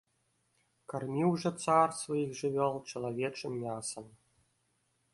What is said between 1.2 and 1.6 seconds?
жа